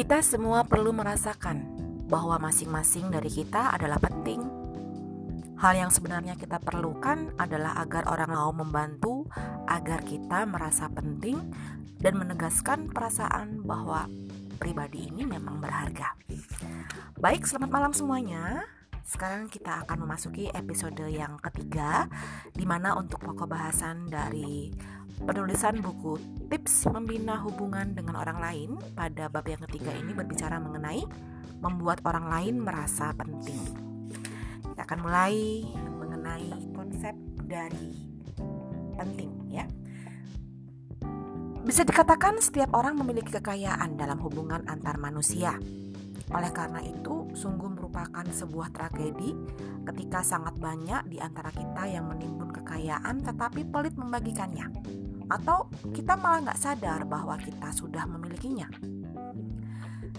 [0.00, 1.76] Kita semua perlu merasakan
[2.08, 4.40] bahwa masing-masing dari kita adalah penting.
[5.60, 9.28] Hal yang sebenarnya kita perlukan adalah agar orang mau membantu,
[9.68, 11.36] agar kita merasa penting,
[12.00, 14.08] dan menegaskan perasaan bahwa
[14.56, 16.16] pribadi ini memang berharga.
[17.20, 18.64] Baik, selamat malam semuanya.
[19.10, 22.06] Sekarang kita akan memasuki episode yang ketiga,
[22.54, 24.70] di mana untuk pokok bahasan dari
[25.26, 26.14] penulisan buku
[26.46, 31.02] Tips Membina Hubungan dengan Orang Lain pada bab yang ketiga ini berbicara mengenai
[31.58, 33.58] membuat orang lain merasa penting.
[34.62, 37.18] Kita akan mulai mengenai konsep
[37.50, 37.90] dari
[38.94, 39.66] penting ya.
[41.66, 45.58] Bisa dikatakan setiap orang memiliki kekayaan dalam hubungan antar manusia.
[46.30, 49.34] Oleh karena itu, sungguh merupakan sebuah tragedi
[49.82, 54.70] ketika sangat banyak di antara kita yang menimbun kekayaan tetapi pelit membagikannya
[55.30, 58.66] atau kita malah nggak sadar bahwa kita sudah memilikinya.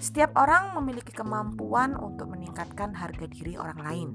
[0.00, 4.08] Setiap orang memiliki kemampuan untuk meningkatkan harga diri orang lain.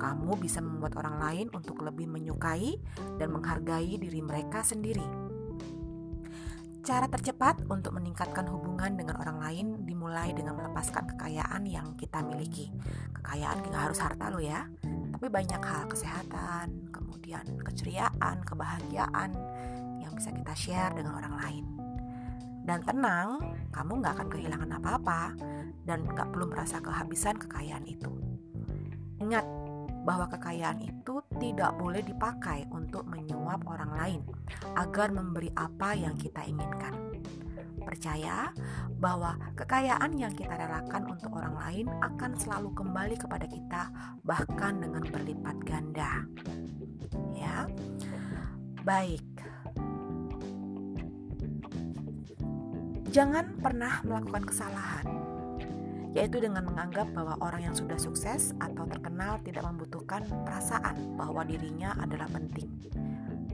[0.00, 2.78] Kamu bisa membuat orang lain untuk lebih menyukai
[3.18, 5.19] dan menghargai diri mereka sendiri.
[6.80, 12.72] Cara tercepat untuk meningkatkan hubungan dengan orang lain dimulai dengan melepaskan kekayaan yang kita miliki.
[13.20, 14.64] Kekayaan nggak harus harta lo ya,
[15.12, 19.36] tapi banyak hal kesehatan, kemudian keceriaan, kebahagiaan,
[20.00, 21.64] yang bisa kita share dengan orang lain.
[22.64, 23.44] Dan tenang,
[23.76, 25.36] kamu nggak akan kehilangan apa-apa
[25.84, 28.08] dan nggak perlu merasa kehabisan kekayaan itu.
[29.20, 29.44] Ingat
[30.04, 34.20] bahwa kekayaan itu tidak boleh dipakai untuk menyuap orang lain
[34.76, 37.12] agar memberi apa yang kita inginkan.
[37.80, 38.52] Percaya
[39.00, 43.82] bahwa kekayaan yang kita relakan untuk orang lain akan selalu kembali kepada kita,
[44.20, 46.28] bahkan dengan berlipat ganda.
[47.32, 47.64] Ya,
[48.84, 49.24] baik.
[53.10, 55.19] Jangan pernah melakukan kesalahan,
[56.10, 61.94] yaitu dengan menganggap bahwa orang yang sudah sukses atau terkenal tidak membutuhkan perasaan bahwa dirinya
[62.02, 62.66] adalah penting.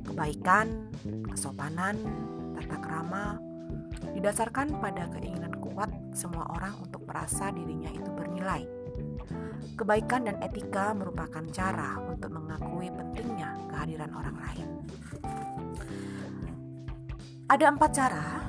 [0.06, 0.88] Kebaikan,
[1.28, 2.00] kesopanan,
[2.56, 3.36] tata krama
[4.16, 8.64] didasarkan pada keinginan kuat semua orang untuk merasa dirinya itu bernilai.
[9.76, 14.69] Kebaikan dan etika merupakan cara untuk mengakui pentingnya kehadiran orang lain.
[17.47, 18.45] Ada empat cara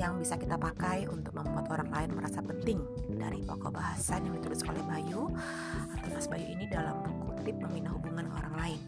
[0.00, 2.80] yang bisa kita pakai untuk membuat orang lain merasa penting
[3.12, 5.28] dari pokok bahasan yang ditulis oleh Bayu
[5.92, 8.80] atau Mas Bayu ini dalam buku tip membina hubungan orang lain.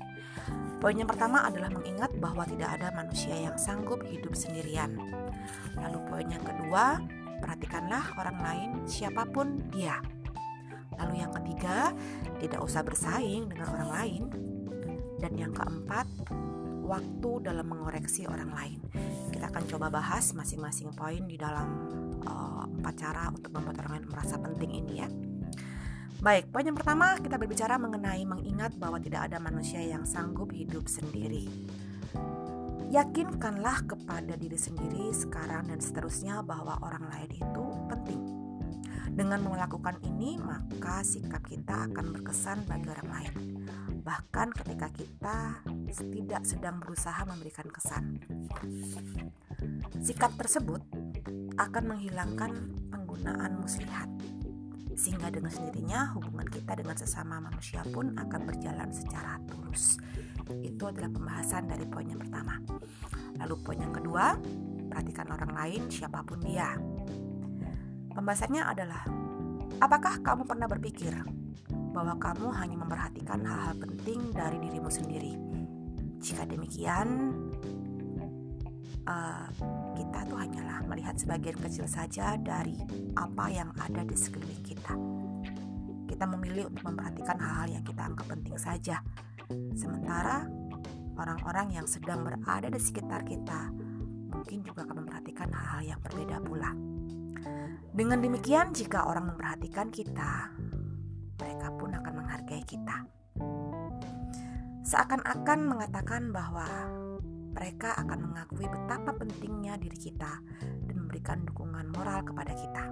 [0.80, 4.96] Poin yang pertama adalah mengingat bahwa tidak ada manusia yang sanggup hidup sendirian.
[5.76, 6.98] Lalu poin yang kedua,
[7.44, 10.00] perhatikanlah orang lain siapa pun dia.
[10.96, 11.92] Lalu yang ketiga,
[12.40, 14.22] tidak usah bersaing dengan orang lain.
[15.20, 16.08] Dan yang keempat,
[16.82, 18.78] waktu dalam mengoreksi orang lain.
[19.30, 21.68] Kita akan coba bahas masing-masing poin di dalam
[22.26, 25.08] uh, empat cara untuk membuat orang lain merasa penting ini ya.
[26.22, 30.86] Baik, poin yang pertama kita berbicara mengenai mengingat bahwa tidak ada manusia yang sanggup hidup
[30.86, 31.50] sendiri.
[32.92, 38.20] Yakinkanlah kepada diri sendiri sekarang dan seterusnya bahwa orang lain itu penting.
[39.12, 43.32] Dengan melakukan ini, maka sikap kita akan berkesan bagi orang lain
[44.02, 45.62] bahkan ketika kita
[46.10, 48.18] tidak sedang berusaha memberikan kesan.
[50.02, 50.82] Sikap tersebut
[51.54, 52.50] akan menghilangkan
[52.90, 54.10] penggunaan muslihat,
[54.98, 60.02] sehingga dengan sendirinya hubungan kita dengan sesama manusia pun akan berjalan secara tulus.
[60.66, 62.58] Itu adalah pembahasan dari poin yang pertama.
[63.38, 64.34] Lalu poin yang kedua,
[64.90, 66.74] perhatikan orang lain siapa pun dia.
[68.12, 69.06] Pembahasannya adalah,
[69.80, 71.14] apakah kamu pernah berpikir
[71.92, 75.36] bahwa kamu hanya memperhatikan hal-hal penting dari dirimu sendiri.
[76.18, 77.36] Jika demikian,
[79.04, 79.46] uh,
[79.94, 82.80] kita tuh hanyalah melihat sebagian kecil saja dari
[83.14, 84.94] apa yang ada di sekeliling kita.
[86.08, 88.96] Kita memilih untuk memperhatikan hal-hal yang kita anggap penting saja,
[89.76, 90.48] sementara
[91.16, 93.68] orang-orang yang sedang berada di sekitar kita
[94.32, 96.72] mungkin juga akan memperhatikan hal-hal yang berbeda pula.
[97.92, 100.48] Dengan demikian, jika orang memperhatikan kita,
[101.40, 103.06] mereka pun akan menghargai kita.
[104.82, 106.66] Seakan-akan mengatakan bahwa
[107.52, 110.40] mereka akan mengakui betapa pentingnya diri kita
[110.88, 112.84] dan memberikan dukungan moral kepada kita.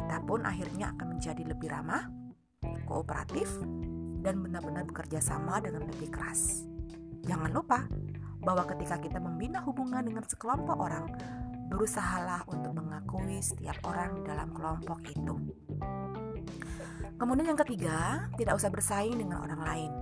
[0.00, 2.08] Kita pun akhirnya akan menjadi lebih ramah,
[2.88, 3.46] kooperatif,
[4.20, 6.64] dan benar-benar bekerja sama dengan lebih keras.
[7.24, 7.84] Jangan lupa
[8.40, 11.06] bahwa ketika kita membina hubungan dengan sekelompok orang,
[11.68, 15.36] berusahalah untuk mengakui setiap orang di dalam kelompok itu.
[17.20, 19.92] Kemudian yang ketiga, tidak usah bersaing dengan orang lain.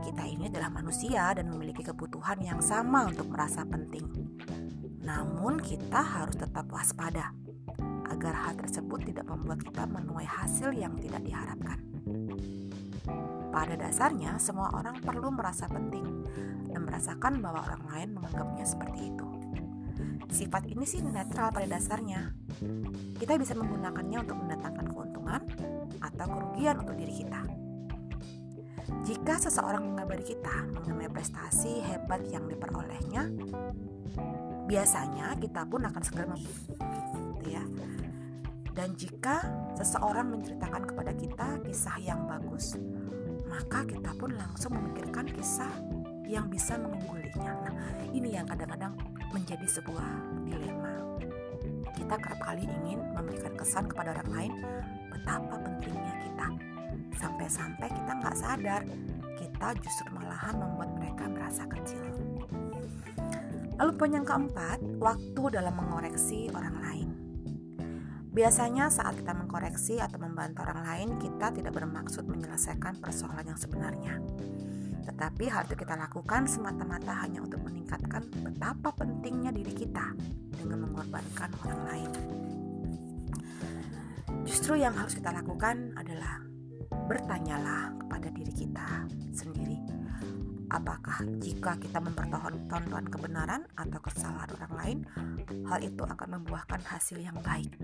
[0.00, 4.08] Kita ini adalah manusia dan memiliki kebutuhan yang sama untuk merasa penting.
[5.04, 7.36] Namun kita harus tetap waspada
[8.08, 11.84] agar hal tersebut tidak membuat kita menuai hasil yang tidak diharapkan.
[13.52, 16.24] Pada dasarnya, semua orang perlu merasa penting
[16.72, 19.39] dan merasakan bahwa orang lain menganggapnya seperti itu.
[20.30, 22.32] Sifat ini sih netral pada dasarnya.
[23.18, 25.42] Kita bisa menggunakannya untuk mendatangkan keuntungan
[26.00, 27.40] atau kerugian untuk diri kita.
[29.06, 33.30] Jika seseorang mengabari kita mengenai prestasi hebat yang diperolehnya,
[34.66, 37.64] biasanya kita pun akan segera gitu ya.
[38.70, 39.42] Dan jika
[39.76, 42.78] seseorang menceritakan kepada kita kisah yang bagus,
[43.50, 45.74] maka kita pun langsung memikirkan kisah
[46.30, 47.52] yang bisa mengunggulinya.
[47.66, 47.74] Nah,
[48.14, 48.94] ini yang kadang-kadang
[49.30, 50.10] menjadi sebuah
[50.46, 50.94] dilema.
[51.94, 54.52] Kita kerap kali ingin memberikan kesan kepada orang lain
[55.10, 56.48] betapa pentingnya kita.
[57.18, 58.82] Sampai-sampai kita nggak sadar,
[59.38, 62.02] kita justru malahan membuat mereka merasa kecil.
[63.80, 67.08] Lalu poin yang keempat, waktu dalam mengoreksi orang lain.
[68.30, 74.22] Biasanya saat kita mengkoreksi atau membantu orang lain, kita tidak bermaksud menyelesaikan persoalan yang sebenarnya.
[75.04, 80.12] Tetapi hal itu kita lakukan semata-mata hanya untuk meningkatkan betapa pentingnya diri kita
[80.60, 82.10] dengan mengorbankan orang lain.
[84.44, 86.42] Justru yang harus kita lakukan adalah
[87.10, 88.88] bertanyalah kepada diri kita
[89.34, 89.78] sendiri.
[90.70, 94.98] Apakah jika kita mempertontonkan kebenaran atau kesalahan orang lain,
[95.66, 97.74] hal itu akan membuahkan hasil yang baik?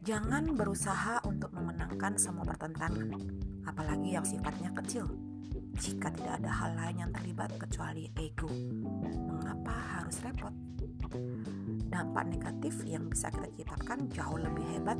[0.00, 3.20] Jangan berusaha untuk memenangkan semua pertentangan,
[3.68, 5.33] apalagi yang sifatnya kecil.
[5.74, 8.50] Jika tidak ada hal lain yang terlibat kecuali ego,
[9.30, 10.54] mengapa harus repot?
[11.90, 14.98] Dampak negatif yang bisa kita ciptakan jauh lebih hebat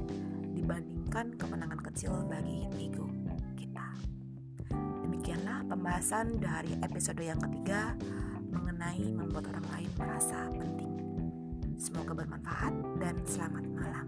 [0.54, 3.04] dibandingkan kemenangan kecil bagi ego
[5.74, 7.98] pembahasan dari episode yang ketiga
[8.52, 10.92] mengenai membuat orang lain merasa penting.
[11.76, 14.06] Semoga bermanfaat dan selamat malam.